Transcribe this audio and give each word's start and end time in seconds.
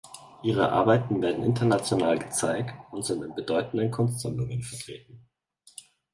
Ihre 0.41 0.71
Arbeiten 0.71 1.21
werden 1.21 1.43
international 1.43 2.17
gezeigt 2.17 2.73
und 2.91 3.05
sind 3.05 3.23
in 3.23 3.35
bedeutenden 3.35 3.91
Kunstsammlungen 3.91 4.63
vertreten. 4.63 5.27